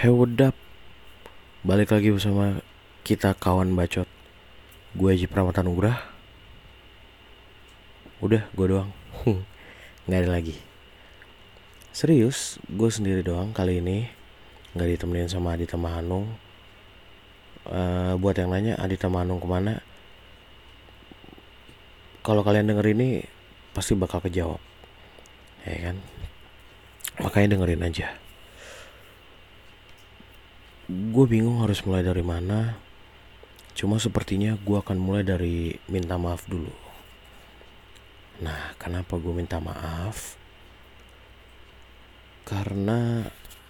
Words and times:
Hey 0.00 0.08
what 0.08 0.32
up? 0.40 0.56
Balik 1.60 1.92
lagi 1.92 2.08
bersama 2.08 2.64
kita 3.04 3.36
kawan 3.36 3.76
bacot. 3.76 4.08
Gue 4.96 5.12
Haji 5.12 5.28
Pramata 5.28 5.60
Nugrah 5.60 6.00
Udah 8.24 8.48
gue 8.56 8.64
doang. 8.64 8.88
Gak 10.08 10.24
ada 10.24 10.40
lagi. 10.40 10.56
Serius 11.92 12.56
gue 12.64 12.88
sendiri 12.88 13.20
doang 13.20 13.52
kali 13.52 13.84
ini. 13.84 14.08
Gak 14.72 14.88
ditemenin 14.88 15.28
sama 15.28 15.52
Adita 15.52 15.76
Mahanung. 15.76 16.32
Uh, 17.68 18.16
Buat 18.16 18.40
yang 18.40 18.56
nanya 18.56 18.80
Adita 18.80 19.12
Mahanung 19.12 19.36
ke 19.36 19.48
mana? 19.52 19.84
Kalau 22.24 22.40
kalian 22.40 22.72
denger 22.72 22.96
ini 22.96 23.28
Pasti 23.76 23.92
bakal 23.92 24.24
kejawab. 24.24 24.64
Ya 25.68 25.92
kan? 25.92 26.00
Makanya 27.20 27.52
dengerin 27.52 27.84
aja 27.84 28.29
gue 30.90 31.26
bingung 31.30 31.62
harus 31.62 31.86
mulai 31.86 32.02
dari 32.02 32.26
mana. 32.26 32.74
Cuma 33.78 34.02
sepertinya 34.02 34.58
gue 34.58 34.74
akan 34.74 34.98
mulai 34.98 35.22
dari 35.22 35.78
minta 35.86 36.18
maaf 36.18 36.50
dulu. 36.50 36.74
Nah, 38.42 38.74
kenapa 38.74 39.14
gue 39.22 39.30
minta 39.30 39.62
maaf? 39.62 40.34
Karena 42.42 43.22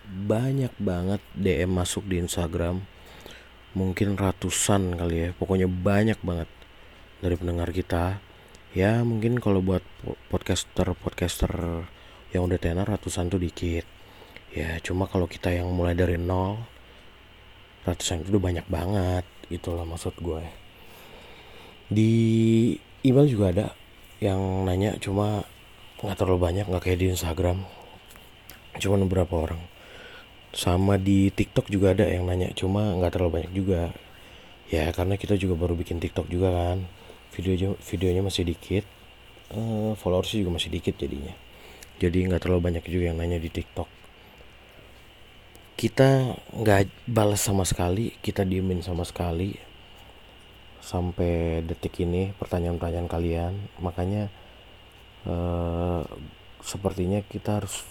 banyak 0.09 0.72
banget 0.80 1.20
DM 1.36 1.68
masuk 1.68 2.09
di 2.09 2.24
Instagram. 2.24 2.80
Mungkin 3.76 4.16
ratusan 4.16 4.96
kali 4.96 5.28
ya, 5.28 5.30
pokoknya 5.37 5.68
banyak 5.68 6.18
banget 6.24 6.48
dari 7.20 7.37
pendengar 7.37 7.68
kita. 7.70 8.18
Ya 8.73 9.04
mungkin 9.04 9.37
kalau 9.42 9.60
buat 9.60 9.84
podcaster-podcaster 10.32 11.84
yang 12.32 12.48
udah 12.48 12.59
tenar 12.59 12.88
ratusan 12.88 13.28
tuh 13.28 13.42
dikit. 13.42 13.84
Ya 14.50 14.80
cuma 14.82 15.06
kalau 15.06 15.28
kita 15.28 15.52
yang 15.52 15.68
mulai 15.70 15.95
dari 15.95 16.18
nol 16.18 16.79
ratusan 17.84 18.24
itu 18.24 18.36
udah 18.36 18.44
banyak 18.44 18.66
banget 18.68 19.24
itulah 19.50 19.82
maksud 19.88 20.14
gue. 20.20 20.42
Di 21.90 22.12
email 23.02 23.26
juga 23.26 23.46
ada 23.50 23.66
yang 24.22 24.68
nanya 24.68 24.95
cuma 25.02 25.42
nggak 26.00 26.16
terlalu 26.16 26.38
banyak 26.38 26.66
nggak 26.70 26.82
kayak 26.87 26.98
di 27.02 27.06
Instagram. 27.10 27.66
Cuma 28.78 28.96
beberapa 29.02 29.34
orang. 29.48 29.60
Sama 30.54 30.98
di 30.98 31.30
TikTok 31.30 31.70
juga 31.70 31.95
ada 31.95 32.06
yang 32.06 32.26
nanya 32.26 32.54
cuma 32.54 32.95
nggak 32.95 33.12
terlalu 33.16 33.42
banyak 33.42 33.52
juga. 33.52 33.90
Ya 34.70 34.87
karena 34.94 35.18
kita 35.18 35.34
juga 35.34 35.59
baru 35.59 35.74
bikin 35.74 35.98
TikTok 35.98 36.30
juga 36.30 36.54
kan. 36.54 36.87
Video 37.34 37.74
videonya 37.74 38.22
masih 38.22 38.46
dikit. 38.46 38.87
Uh, 39.50 39.98
followersnya 39.98 40.46
juga 40.46 40.62
masih 40.62 40.70
dikit 40.70 40.94
jadinya. 40.94 41.34
Jadi 41.98 42.22
nggak 42.30 42.46
terlalu 42.46 42.70
banyak 42.70 42.84
juga 42.87 43.10
yang 43.10 43.18
nanya 43.18 43.42
di 43.42 43.50
TikTok 43.50 43.99
kita 45.80 46.36
nggak 46.52 47.09
balas 47.09 47.40
sama 47.40 47.64
sekali 47.64 48.12
kita 48.20 48.45
diemin 48.45 48.84
sama 48.84 49.00
sekali 49.09 49.56
sampai 50.84 51.64
detik 51.64 52.04
ini 52.04 52.37
pertanyaan-pertanyaan 52.37 53.09
kalian. 53.09 53.52
Makanya 53.80 54.28
uh, 55.24 56.04
sepertinya 56.60 57.24
kita 57.24 57.62
harus 57.62 57.84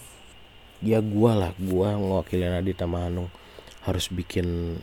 ya 0.78 1.02
gua 1.02 1.34
lah 1.34 1.52
gua 1.58 1.98
ngewakilin 1.98 2.54
Adita 2.54 2.86
Mahanung 2.86 3.26
harus 3.82 4.06
bikin 4.06 4.78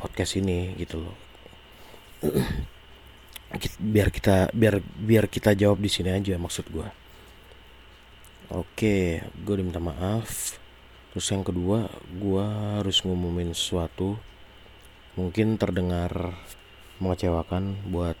podcast 0.00 0.38
ini 0.40 0.72
gitu 0.80 1.04
loh. 1.04 1.16
Biar 3.92 4.08
kita 4.12 4.50
biar 4.52 4.82
biar 4.82 5.28
kita 5.28 5.52
jawab 5.52 5.80
di 5.80 5.92
sini 5.92 6.08
aja 6.12 6.40
maksud 6.40 6.72
gua. 6.72 6.88
Oke 8.46 9.26
gue 9.42 9.54
diminta 9.58 9.82
maaf 9.82 10.54
Terus 11.16 11.32
yang 11.32 11.48
kedua, 11.48 11.88
gue 12.12 12.44
harus 12.76 13.00
ngumumin 13.00 13.56
sesuatu 13.56 14.20
mungkin 15.16 15.56
terdengar 15.56 16.36
mengecewakan 17.00 17.88
buat 17.88 18.20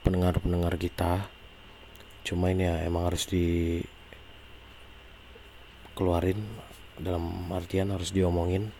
pendengar-pendengar 0.00 0.80
kita. 0.80 1.28
Cuma 2.24 2.48
ini 2.48 2.64
ya 2.64 2.80
emang 2.88 3.12
harus 3.12 3.28
di 3.28 3.76
keluarin 5.92 6.40
dalam 6.96 7.52
artian 7.52 7.92
harus 7.92 8.08
diomongin. 8.08 8.72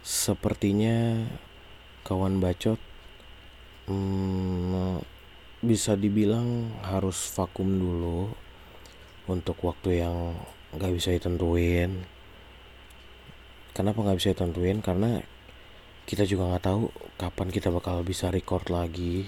Sepertinya 0.00 1.28
kawan 2.08 2.40
bacot 2.40 2.80
hmm, 3.84 4.96
bisa 5.60 5.92
dibilang 5.92 6.72
harus 6.88 7.20
vakum 7.36 7.68
dulu 7.68 8.32
untuk 9.28 9.60
waktu 9.60 10.00
yang 10.00 10.32
nggak 10.72 10.88
bisa 10.96 11.12
ditentuin 11.12 12.13
Kenapa 13.74 14.06
nggak 14.06 14.18
bisa 14.22 14.30
ditentuin? 14.30 14.78
Karena 14.78 15.18
kita 16.06 16.22
juga 16.22 16.46
nggak 16.46 16.64
tahu 16.64 16.82
kapan 17.18 17.48
kita 17.50 17.74
bakal 17.74 18.06
bisa 18.06 18.30
record 18.30 18.70
lagi. 18.70 19.26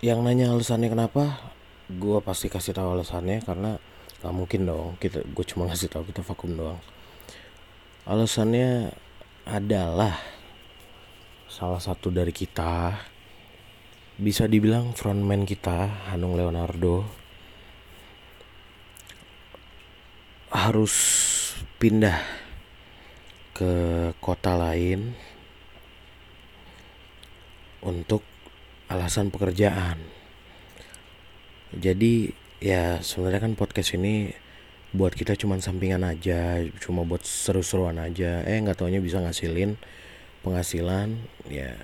Yang 0.00 0.18
nanya 0.24 0.56
alasannya 0.56 0.88
kenapa? 0.88 1.52
Gue 1.92 2.18
pasti 2.24 2.48
kasih 2.48 2.72
tahu 2.72 2.96
alasannya 2.96 3.44
karena 3.44 3.76
nggak 4.24 4.34
mungkin 4.34 4.64
dong 4.64 4.96
kita 4.96 5.20
gue 5.22 5.44
cuma 5.44 5.68
ngasih 5.68 5.92
tahu 5.92 6.08
kita 6.08 6.24
vakum 6.24 6.56
doang. 6.56 6.80
Alasannya 8.08 8.96
adalah 9.44 10.16
salah 11.46 11.78
satu 11.78 12.08
dari 12.08 12.32
kita 12.32 12.96
bisa 14.16 14.48
dibilang 14.48 14.96
frontman 14.96 15.44
kita 15.44 16.08
Hanung 16.08 16.40
Leonardo 16.40 17.04
harus 20.48 20.94
pindah 21.76 22.20
ke 23.52 23.72
kota 24.20 24.56
lain 24.56 25.12
untuk 27.84 28.24
alasan 28.88 29.28
pekerjaan. 29.28 30.00
Jadi 31.76 32.32
ya 32.64 33.04
sebenarnya 33.04 33.44
kan 33.44 33.52
podcast 33.58 33.92
ini 33.92 34.32
buat 34.96 35.12
kita 35.12 35.36
cuman 35.36 35.60
sampingan 35.60 36.00
aja, 36.08 36.64
cuma 36.80 37.04
buat 37.04 37.20
seru-seruan 37.24 38.00
aja. 38.00 38.40
Eh 38.48 38.56
nggak 38.56 38.80
taunya 38.80 39.04
bisa 39.04 39.20
ngasilin 39.20 39.76
penghasilan, 40.40 41.20
ya 41.52 41.76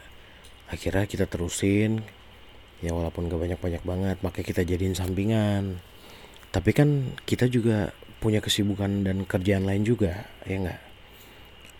akhirnya 0.72 1.04
kita 1.04 1.28
terusin. 1.28 2.00
Ya 2.82 2.90
walaupun 2.90 3.30
gak 3.30 3.38
banyak-banyak 3.38 3.82
banget, 3.86 4.16
makanya 4.26 4.46
kita 4.50 4.62
jadiin 4.66 4.98
sampingan. 4.98 5.78
Tapi 6.50 6.74
kan 6.74 7.14
kita 7.22 7.46
juga 7.46 7.94
punya 8.22 8.38
kesibukan 8.38 9.02
dan 9.02 9.26
kerjaan 9.26 9.66
lain 9.66 9.82
juga 9.82 10.30
ya 10.46 10.56
enggak 10.62 10.92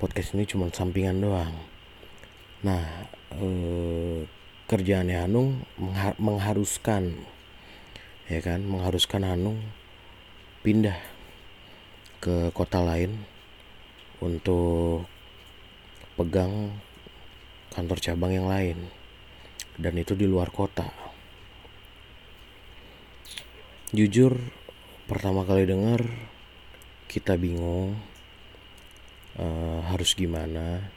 podcast 0.03 0.35
ini 0.35 0.43
cuma 0.51 0.67
sampingan 0.67 1.23
doang. 1.23 1.55
Nah 2.67 3.07
eh, 3.39 4.27
kerjaannya 4.67 5.15
Hanung 5.23 5.63
mengharuskan 6.19 7.23
ya 8.27 8.43
kan? 8.43 8.67
Mengharuskan 8.67 9.23
Hanung 9.23 9.63
pindah 10.67 10.99
ke 12.19 12.51
kota 12.51 12.83
lain 12.83 13.23
untuk 14.19 15.07
pegang 16.19 16.75
kantor 17.71 17.99
cabang 18.03 18.35
yang 18.35 18.51
lain 18.51 18.91
dan 19.79 19.95
itu 19.95 20.19
di 20.19 20.27
luar 20.27 20.51
kota. 20.51 20.91
Jujur 23.95 24.35
pertama 25.11 25.43
kali 25.47 25.67
dengar 25.67 26.03
kita 27.09 27.39
bingung 27.39 27.99
uh, 29.39 29.81
harus 29.91 30.15
gimana. 30.17 30.93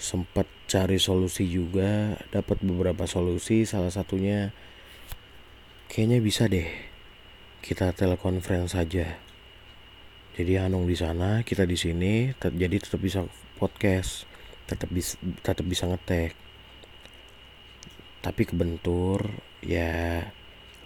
Sempat 0.00 0.48
cari 0.64 0.96
solusi 0.96 1.44
juga 1.44 2.16
dapat 2.32 2.64
beberapa 2.64 3.04
solusi. 3.04 3.68
Salah 3.68 3.92
satunya 3.92 4.54
kayaknya 5.92 6.18
bisa 6.24 6.48
deh 6.48 6.66
kita 7.60 7.92
telekonferensi 7.92 8.72
saja 8.72 9.06
jadi 10.38 10.64
Hanung 10.64 10.88
di 10.88 10.96
sana 10.96 11.44
kita 11.44 11.68
di 11.68 11.76
sini 11.76 12.32
jadi 12.32 12.76
tetap 12.80 13.02
bisa 13.02 13.26
podcast 13.60 14.24
tetap 14.70 14.88
bisa 14.94 15.18
tetap 15.42 15.66
bisa 15.66 15.84
ngetek. 15.90 16.32
Tapi 18.22 18.42
kebentur 18.46 19.26
ya 19.60 20.22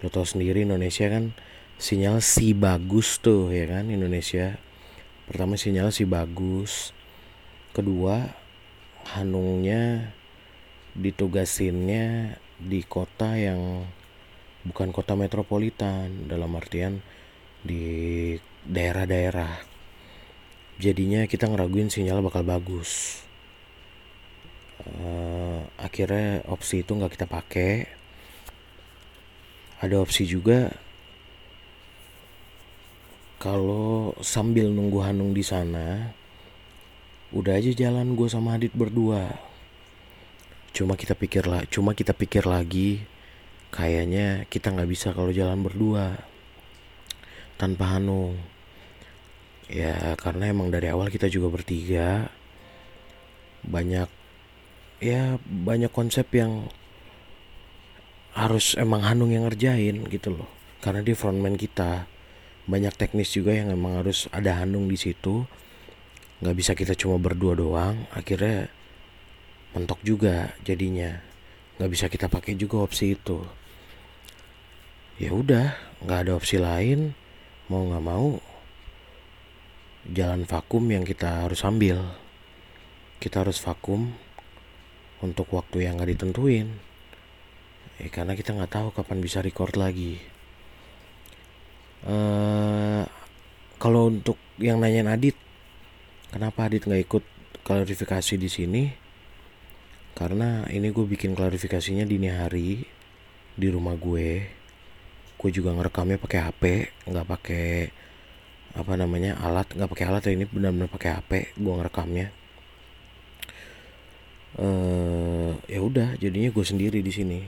lo 0.00 0.08
tau 0.08 0.24
sendiri 0.24 0.64
Indonesia 0.64 1.06
kan 1.12 1.36
sinyal 1.78 2.22
si 2.24 2.54
bagus 2.54 3.18
tuh 3.18 3.50
ya 3.50 3.68
kan 3.68 3.90
Indonesia. 3.90 4.58
Pertama 5.24 5.56
sinyal 5.56 5.90
si 5.90 6.04
bagus. 6.04 6.94
Kedua 7.74 8.44
Hanungnya 9.04 10.14
ditugasinnya 10.96 12.38
di 12.56 12.80
kota 12.88 13.36
yang 13.36 13.84
bukan 14.64 14.96
kota 14.96 15.12
metropolitan 15.12 16.24
dalam 16.24 16.56
artian 16.56 17.04
di 17.60 18.32
daerah-daerah. 18.64 19.60
Jadinya 20.80 21.28
kita 21.28 21.52
ngeraguin 21.52 21.92
sinyal 21.92 22.24
bakal 22.24 22.42
bagus. 22.48 23.20
Uh, 24.84 25.64
akhirnya 25.76 26.44
opsi 26.48 26.80
itu 26.80 26.96
nggak 26.96 27.12
kita 27.14 27.26
pakai. 27.28 27.72
Ada 29.84 30.00
opsi 30.00 30.24
juga 30.24 30.72
kalau 33.44 34.16
sambil 34.24 34.72
nunggu 34.72 35.04
Hanung 35.04 35.36
di 35.36 35.44
sana 35.44 36.16
udah 37.36 37.60
aja 37.60 37.76
jalan 37.76 38.16
gue 38.16 38.24
sama 38.24 38.56
Adit 38.56 38.72
berdua. 38.72 39.36
Cuma 40.72 40.96
kita 40.96 41.12
pikir 41.12 41.44
lah 41.44 41.68
cuma 41.68 41.92
kita 41.92 42.16
pikir 42.16 42.48
lagi 42.48 43.04
kayaknya 43.68 44.48
kita 44.48 44.72
nggak 44.72 44.88
bisa 44.88 45.12
kalau 45.12 45.28
jalan 45.28 45.60
berdua 45.60 46.16
tanpa 47.60 48.00
Hanung. 48.00 48.40
Ya 49.68 50.16
karena 50.16 50.48
emang 50.48 50.72
dari 50.72 50.88
awal 50.88 51.12
kita 51.12 51.28
juga 51.28 51.52
bertiga 51.52 52.32
banyak 53.60 54.08
ya 55.04 55.36
banyak 55.44 55.92
konsep 55.92 56.32
yang 56.32 56.72
harus 58.32 58.72
emang 58.80 59.04
Hanung 59.04 59.36
yang 59.36 59.44
ngerjain 59.44 60.00
gitu 60.08 60.32
loh. 60.32 60.48
Karena 60.80 61.04
dia 61.04 61.12
frontman 61.12 61.60
kita 61.60 62.13
banyak 62.64 62.96
teknis 62.96 63.28
juga 63.28 63.52
yang 63.52 63.68
emang 63.68 64.00
harus 64.00 64.24
ada 64.32 64.56
Hanung 64.56 64.88
di 64.88 64.96
situ. 64.96 65.44
Nggak 66.40 66.56
bisa 66.56 66.72
kita 66.72 66.96
cuma 66.96 67.20
berdua 67.20 67.52
doang 67.56 68.08
akhirnya 68.12 68.72
mentok 69.76 70.00
juga 70.00 70.56
jadinya. 70.64 71.20
Nggak 71.76 71.90
bisa 71.92 72.06
kita 72.08 72.26
pakai 72.32 72.56
juga 72.56 72.80
opsi 72.80 73.16
itu. 73.16 73.44
Ya 75.20 75.36
udah 75.36 75.76
nggak 76.00 76.18
ada 76.28 76.32
opsi 76.32 76.56
lain. 76.56 77.12
Mau 77.68 77.84
nggak 77.88 78.04
mau 78.04 78.40
jalan 80.08 80.48
vakum 80.48 80.84
yang 80.88 81.04
kita 81.04 81.44
harus 81.44 81.60
ambil. 81.68 82.00
Kita 83.20 83.44
harus 83.44 83.60
vakum 83.60 84.12
untuk 85.20 85.52
waktu 85.52 85.84
yang 85.84 86.00
nggak 86.00 86.16
ditentuin. 86.16 86.68
Eh, 88.00 88.10
karena 88.10 88.32
kita 88.32 88.56
nggak 88.56 88.72
tahu 88.72 88.88
kapan 88.90 89.20
bisa 89.20 89.38
record 89.44 89.76
lagi 89.78 90.33
uh, 92.08 93.02
kalau 93.80 94.08
untuk 94.08 94.36
yang 94.60 94.78
nanyain 94.78 95.08
Adit 95.10 95.36
kenapa 96.30 96.68
Adit 96.68 96.86
nggak 96.86 97.02
ikut 97.04 97.24
klarifikasi 97.64 98.34
di 98.38 98.48
sini? 98.50 98.82
Karena 100.14 100.62
ini 100.70 100.94
gue 100.94 101.06
bikin 101.10 101.34
klarifikasinya 101.34 102.06
dini 102.06 102.30
hari 102.30 102.86
di 103.54 103.68
rumah 103.70 103.98
gue. 103.98 104.46
Gue 105.34 105.50
juga 105.50 105.74
ngerekamnya 105.74 106.22
pakai 106.22 106.40
HP 106.40 106.62
nggak 107.10 107.26
pakai 107.26 107.66
apa 108.78 108.92
namanya 108.94 109.38
alat. 109.42 109.74
Nggak 109.74 109.90
pakai 109.90 110.04
alat 110.06 110.22
ya 110.26 110.32
ini 110.38 110.46
benar-benar 110.46 110.90
pakai 110.90 111.10
HP 111.18 111.30
gue 111.58 111.72
ngerekamnya. 111.74 112.28
Uh, 114.54 115.58
ya 115.66 115.82
udah 115.82 116.14
jadinya 116.22 116.54
gue 116.54 116.64
sendiri 116.64 117.02
di 117.02 117.10
sini. 117.10 117.40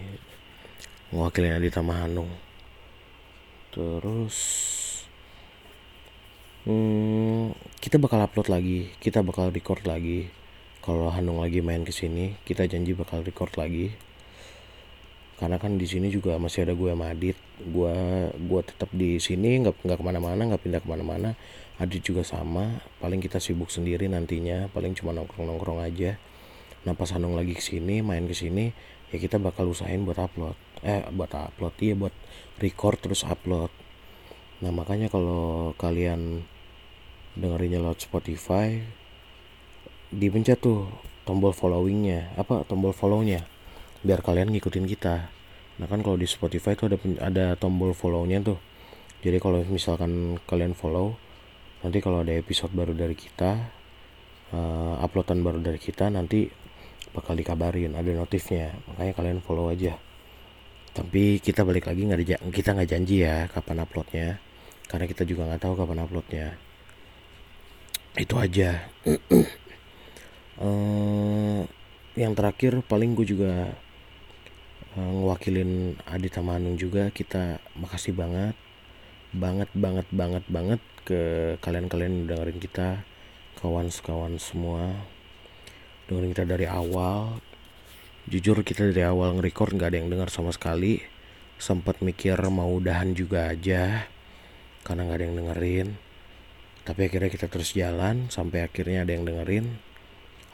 Ngewakilin 1.14 1.55
Adita 1.55 1.87
Hanung 1.87 2.46
terus 3.76 4.37
hmm, 6.64 7.52
kita 7.84 8.00
bakal 8.00 8.25
upload 8.25 8.49
lagi 8.49 8.88
kita 9.05 9.20
bakal 9.20 9.52
record 9.52 9.84
lagi. 9.84 10.32
Kalau 10.81 11.11
Hanung 11.11 11.43
lagi 11.43 11.61
main 11.61 11.82
ke 11.82 11.90
sini 11.90 12.38
kita 12.46 12.64
janji 12.64 12.96
bakal 12.96 13.20
record 13.20 13.52
lagi. 13.61 13.93
Karena 15.37 15.61
kan 15.61 15.76
di 15.76 15.84
sini 15.84 16.08
juga 16.08 16.40
masih 16.40 16.64
ada 16.64 16.73
gue 16.73 16.88
sama 16.88 17.12
Adit. 17.12 17.37
Gue 17.61 17.93
gue 18.32 18.61
tetap 18.64 18.88
di 18.96 19.20
sini 19.20 19.61
nggak 19.61 19.84
nggak 19.84 19.99
ke 20.00 20.05
mana-mana 20.06 20.40
nggak 20.49 20.62
pindah 20.62 20.81
ke 20.81 20.88
mana-mana. 20.88 21.37
Adit 21.76 22.00
juga 22.00 22.25
sama 22.25 22.81
paling 23.02 23.20
kita 23.20 23.37
sibuk 23.43 23.69
sendiri 23.69 24.08
nantinya 24.08 24.73
paling 24.73 24.96
cuma 24.96 25.12
nongkrong-nongkrong 25.12 25.84
aja. 25.84 26.17
Nah 26.88 26.96
pas 26.96 27.11
Hanung 27.12 27.37
lagi 27.37 27.52
ke 27.52 27.61
sini 27.61 28.00
main 28.00 28.25
ke 28.25 28.32
sini 28.32 28.73
ya 29.12 29.20
kita 29.20 29.37
bakal 29.37 29.69
usahain 29.69 30.06
buat 30.06 30.19
upload 30.19 30.66
eh 30.84 31.06
buat 31.08 31.32
upload 31.32 31.75
iya 31.81 31.94
buat 31.96 32.12
record 32.61 33.00
terus 33.00 33.25
upload. 33.25 33.73
Nah 34.61 34.73
makanya 34.73 35.12
kalau 35.12 35.73
kalian 35.76 36.44
dengerinnya 37.37 37.81
lewat 37.81 38.08
Spotify 38.08 38.81
dipencet 40.08 40.61
tuh 40.61 40.88
tombol 41.28 41.52
followingnya. 41.52 42.32
Apa? 42.40 42.64
Tombol 42.64 42.96
follownya. 42.96 43.44
Biar 44.00 44.25
kalian 44.25 44.52
ngikutin 44.52 44.87
kita. 44.88 45.28
Nah 45.76 45.87
kan 45.88 46.00
kalau 46.00 46.17
di 46.17 46.25
Spotify 46.25 46.73
tuh 46.73 46.93
ada 46.93 46.96
ada 47.20 47.44
tombol 47.61 47.93
follownya 47.93 48.40
tuh. 48.40 48.58
Jadi 49.20 49.37
kalau 49.40 49.61
misalkan 49.69 50.40
kalian 50.44 50.73
follow 50.76 51.17
nanti 51.84 52.00
kalau 52.00 52.25
ada 52.25 52.32
episode 52.32 52.73
baru 52.73 52.96
dari 52.96 53.12
kita 53.12 53.69
uh, 54.56 55.05
uploadan 55.05 55.44
baru 55.44 55.61
dari 55.61 55.76
kita 55.76 56.08
nanti 56.08 56.49
bakal 57.12 57.37
dikabarin 57.37 57.93
ada 57.93 58.08
notifnya. 58.17 58.73
Makanya 58.88 59.12
kalian 59.12 59.38
follow 59.44 59.69
aja 59.69 60.06
tapi 60.97 61.37
kita 61.45 61.61
balik 61.69 61.85
lagi 61.85 62.09
nggak 62.09 62.19
ada 62.25 62.37
kita 62.49 62.73
nggak 62.73 62.89
janji 62.89 63.21
ya 63.21 63.45
kapan 63.53 63.85
uploadnya. 63.85 64.41
Karena 64.89 65.05
kita 65.05 65.29
juga 65.29 65.53
nggak 65.53 65.61
tahu 65.61 65.75
kapan 65.77 66.01
uploadnya. 66.01 66.47
Itu 68.17 68.41
aja. 68.41 68.81
Uh, 70.57 71.69
yang 72.23 72.33
terakhir 72.33 72.81
paling 72.89 73.13
gue 73.13 73.29
juga 73.29 73.77
Eh, 74.97 75.05
ngewakilin 75.05 75.93
Adi 76.09 76.29
Tamanung 76.33 76.81
juga. 76.81 77.13
Kita 77.13 77.61
makasih 77.77 78.17
banget. 78.17 78.57
Banget 79.37 79.69
banget 79.77 80.09
banget 80.09 80.45
banget 80.49 80.81
ke 81.05 81.21
kalian-kalian 81.61 82.25
yang 82.25 82.27
dengerin 82.33 82.57
kita. 82.57 83.05
Kawan-kawan 83.61 84.41
semua. 84.41 84.97
Dengerin 86.09 86.33
kita 86.33 86.49
dari 86.49 86.65
awal 86.65 87.45
jujur 88.26 88.58
kita 88.67 88.90
dari 88.90 89.06
awal 89.06 89.38
nge-record 89.38 89.78
nggak 89.78 89.88
ada 89.94 89.99
yang 90.02 90.11
dengar 90.11 90.28
sama 90.34 90.50
sekali. 90.50 90.99
Sempat 91.56 92.02
mikir 92.02 92.37
mau 92.50 92.69
udahan 92.75 93.14
juga 93.14 93.49
aja 93.49 94.11
karena 94.82 95.06
nggak 95.06 95.19
ada 95.19 95.25
yang 95.31 95.37
dengerin. 95.38 95.88
Tapi 96.82 97.00
akhirnya 97.06 97.31
kita 97.31 97.46
terus 97.46 97.75
jalan 97.75 98.26
sampai 98.31 98.67
akhirnya 98.67 99.06
ada 99.06 99.14
yang 99.14 99.26
dengerin. 99.26 99.78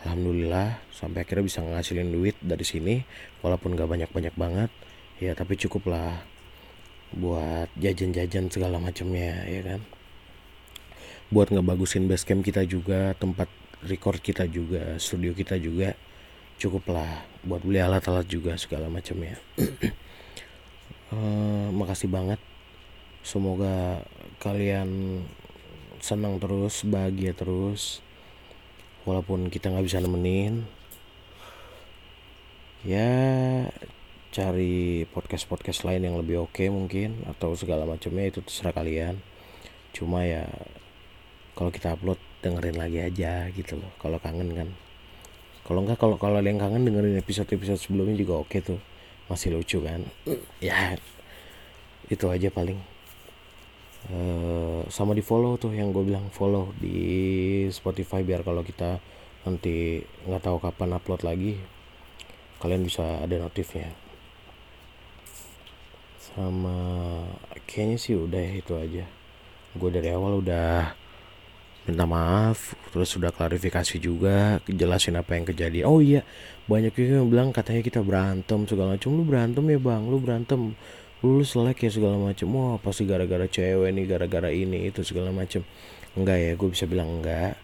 Alhamdulillah 0.04 0.84
sampai 0.92 1.24
akhirnya 1.24 1.44
bisa 1.48 1.60
ngasilin 1.64 2.10
duit 2.12 2.36
dari 2.42 2.66
sini 2.66 3.06
walaupun 3.40 3.78
gak 3.78 3.86
banyak-banyak 3.86 4.34
banget. 4.34 4.70
Ya 5.22 5.32
tapi 5.38 5.54
cukup 5.54 5.92
lah 5.92 6.26
buat 7.14 7.70
jajan-jajan 7.78 8.50
segala 8.50 8.82
macamnya 8.82 9.46
ya 9.46 9.62
kan? 9.62 9.80
Buat 11.30 11.54
ngebagusin 11.54 12.10
basecamp 12.10 12.42
kita 12.42 12.66
juga 12.66 13.14
tempat 13.14 13.46
record 13.86 14.19
kita 14.20 14.44
juga 14.50 14.98
studio 14.98 15.32
kita 15.36 15.56
juga 15.60 15.94
cukup 16.62 16.94
lah 16.94 17.26
buat 17.43 17.67
beli 17.67 17.82
alat-alat 17.82 18.31
juga 18.31 18.55
segala 18.55 18.87
macamnya 18.87 19.35
uh, 21.11 21.69
makasih 21.79 22.09
banget. 22.09 22.41
Semoga 23.23 24.03
kalian 24.43 25.23
senang 26.03 26.43
terus 26.43 26.82
bahagia 26.82 27.31
terus 27.35 28.03
walaupun 29.06 29.46
kita 29.51 29.70
nggak 29.70 29.86
bisa 29.86 30.03
nemenin. 30.03 30.67
Ya 32.82 33.10
cari 34.34 35.06
podcast 35.13 35.46
podcast 35.46 35.86
lain 35.86 36.03
yang 36.03 36.17
lebih 36.19 36.43
oke 36.43 36.58
okay 36.58 36.67
mungkin 36.72 37.22
atau 37.31 37.55
segala 37.55 37.86
macamnya 37.86 38.27
itu 38.27 38.43
terserah 38.43 38.75
kalian. 38.75 39.22
Cuma 39.94 40.27
ya 40.27 40.51
kalau 41.55 41.70
kita 41.70 41.94
upload 41.94 42.19
dengerin 42.43 42.75
lagi 42.75 42.98
aja 42.98 43.46
gitu 43.55 43.79
loh 43.79 43.93
kalau 44.03 44.19
kangen 44.19 44.51
kan 44.51 44.69
kalau 45.62 45.86
enggak 45.86 45.98
kalau 46.02 46.16
kalau 46.19 46.42
yang 46.42 46.58
kangen 46.58 46.82
dengerin 46.82 47.19
episode 47.22 47.46
episode 47.54 47.78
sebelumnya 47.78 48.19
juga 48.19 48.42
oke 48.42 48.58
tuh. 48.62 48.81
Masih 49.31 49.54
lucu 49.54 49.78
kan? 49.81 50.02
Ya 50.58 50.98
itu 52.10 52.26
aja 52.28 52.50
paling. 52.50 52.76
Uh, 54.10 54.82
sama 54.90 55.14
di 55.14 55.22
follow 55.22 55.54
tuh 55.54 55.70
yang 55.78 55.94
gue 55.94 56.02
bilang 56.02 56.26
follow 56.34 56.74
di 56.74 57.70
Spotify 57.70 58.26
biar 58.26 58.42
kalau 58.42 58.66
kita 58.66 58.98
nanti 59.46 60.02
nggak 60.26 60.42
tahu 60.42 60.58
kapan 60.58 60.98
upload 60.98 61.22
lagi 61.22 61.54
kalian 62.58 62.82
bisa 62.82 63.22
ada 63.22 63.38
notifnya. 63.38 63.94
Sama 66.19 66.74
kayaknya 67.66 67.98
sih 67.98 68.19
udah 68.19 68.42
ya 68.42 68.52
itu 68.58 68.72
aja. 68.74 69.04
Gue 69.78 69.90
dari 69.94 70.10
awal 70.10 70.42
udah 70.42 70.98
minta 71.82 72.06
maaf 72.06 72.79
terus 72.94 73.10
sudah 73.10 73.34
klarifikasi 73.34 73.98
juga 73.98 74.62
jelasin 74.70 75.19
apa 75.19 75.34
yang 75.34 75.46
kejadian. 75.51 75.84
Oh 75.91 75.98
iya 75.98 76.22
banyak 76.70 76.94
juga 76.94 77.12
yang 77.19 77.29
bilang 77.29 77.48
katanya 77.51 77.82
kita 77.82 78.01
berantem 78.06 78.62
segala 78.70 78.94
macam 78.94 79.10
lu 79.19 79.24
berantem 79.27 79.65
ya 79.67 79.79
bang? 79.82 80.03
Lu 80.06 80.19
berantem. 80.22 80.79
Lu 81.22 81.43
selek 81.43 81.86
ya 81.86 81.91
segala 81.91 82.19
macam 82.19 82.48
wah 82.55 82.77
pasti 82.79 83.06
gara-gara 83.06 83.46
cewek 83.46 83.91
nih 83.94 84.05
gara-gara 84.06 84.51
ini 84.51 84.91
itu 84.91 85.03
segala 85.06 85.31
macam 85.34 85.62
enggak 86.19 86.39
ya 86.39 86.53
gue 86.55 86.69
bisa 86.70 86.84
bilang 86.86 87.19
enggak. 87.19 87.58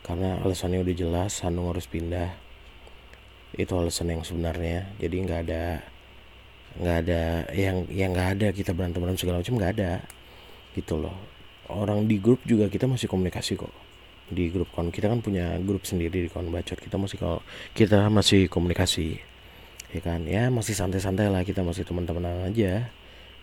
Karena 0.00 0.40
alasannya 0.40 0.80
udah 0.80 0.94
jelas 0.96 1.32
Hanung 1.44 1.68
harus 1.68 1.84
pindah. 1.84 2.32
Itu 3.52 3.76
alasan 3.76 4.12
yang 4.12 4.24
sebenarnya. 4.24 4.96
Jadi 4.96 5.16
nggak 5.24 5.40
ada 5.44 5.64
nggak 6.78 6.96
ada 7.04 7.22
yang 7.52 7.84
yang 7.92 8.12
nggak 8.16 8.30
ada 8.38 8.48
kita 8.52 8.72
berantem 8.72 9.04
berantem 9.04 9.20
segala 9.20 9.44
macam 9.44 9.56
nggak 9.60 9.72
ada. 9.76 9.92
Gitu 10.72 10.96
loh 10.96 11.37
orang 11.72 12.08
di 12.08 12.16
grup 12.20 12.40
juga 12.48 12.68
kita 12.72 12.88
masih 12.88 13.08
komunikasi 13.08 13.56
kok. 13.60 13.72
Di 14.28 14.52
grup 14.52 14.68
kon 14.72 14.92
kita 14.92 15.08
kan 15.08 15.24
punya 15.24 15.56
grup 15.60 15.84
sendiri 15.88 16.28
di 16.28 16.30
kon 16.30 16.48
bacot. 16.52 16.76
Kita 16.76 16.96
masih 17.00 17.16
kalau 17.16 17.40
kita 17.72 18.08
masih 18.12 18.48
komunikasi 18.48 19.20
ya 19.92 20.00
kan? 20.04 20.24
Ya 20.28 20.52
masih 20.52 20.76
santai-santai 20.76 21.32
lah 21.32 21.44
kita 21.44 21.64
masih 21.64 21.84
teman-teman 21.84 22.48
aja 22.48 22.88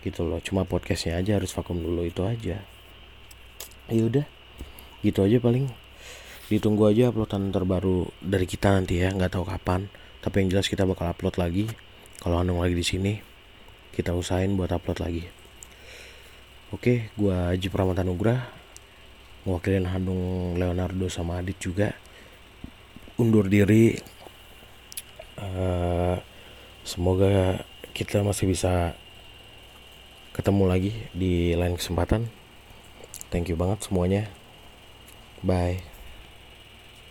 gitu 0.05 0.22
loh. 0.25 0.41
Cuma 0.41 0.65
podcastnya 0.65 1.17
aja 1.17 1.38
harus 1.41 1.53
vakum 1.53 1.77
dulu 1.77 2.05
itu 2.05 2.22
aja. 2.25 2.62
Ya 3.89 4.01
udah 4.05 4.25
gitu 5.01 5.25
aja 5.25 5.38
paling. 5.41 5.70
Ditunggu 6.46 6.94
aja 6.94 7.10
uploadan 7.10 7.50
terbaru 7.50 8.05
dari 8.22 8.46
kita 8.46 8.70
nanti 8.77 9.01
ya 9.01 9.10
nggak 9.10 9.34
tahu 9.34 9.46
kapan. 9.46 9.89
Tapi 10.22 10.46
yang 10.46 10.58
jelas 10.58 10.70
kita 10.70 10.86
bakal 10.86 11.10
upload 11.10 11.38
lagi. 11.38 11.65
Kalau 12.22 12.41
Hanung 12.41 12.62
lagi 12.62 12.74
di 12.74 12.86
sini 12.86 13.13
kita 13.94 14.12
usahain 14.17 14.58
buat 14.58 14.74
upload 14.74 15.00
lagi 15.01 15.45
oke 16.74 17.13
gua 17.19 17.53
Haji 17.53 17.67
Pramata 17.69 18.01
Nugrah 18.01 18.55
mewakilin 19.45 19.86
Hanung 19.86 20.57
Leonardo 20.57 21.05
sama 21.07 21.39
Adit 21.39 21.62
juga. 21.62 21.93
Undur 23.15 23.48
diri. 23.48 23.95
Uh, 25.38 26.17
semoga 26.84 27.63
kita 27.93 28.25
masih 28.25 28.50
bisa 28.50 28.98
ketemu 30.36 30.63
lagi 30.67 30.91
di 31.15 31.53
lain 31.55 31.79
kesempatan. 31.79 32.27
Thank 33.31 33.53
you 33.53 33.55
banget 33.55 33.86
semuanya. 33.86 34.27
Bye 35.45 35.95